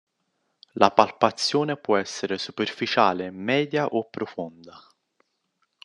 [0.71, 4.81] La palpazione può essere superficiale, media o profonda.